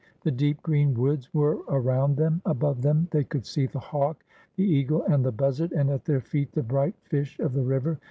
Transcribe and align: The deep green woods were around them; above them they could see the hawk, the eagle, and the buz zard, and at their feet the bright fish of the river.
The 0.23 0.31
deep 0.31 0.63
green 0.63 0.95
woods 0.95 1.31
were 1.31 1.59
around 1.69 2.15
them; 2.17 2.41
above 2.47 2.81
them 2.81 3.07
they 3.11 3.23
could 3.23 3.45
see 3.45 3.67
the 3.67 3.77
hawk, 3.77 4.23
the 4.55 4.63
eagle, 4.65 5.03
and 5.03 5.23
the 5.23 5.31
buz 5.31 5.59
zard, 5.59 5.73
and 5.73 5.91
at 5.91 6.05
their 6.05 6.21
feet 6.21 6.53
the 6.53 6.63
bright 6.63 6.95
fish 7.03 7.37
of 7.39 7.53
the 7.53 7.61
river. 7.61 7.99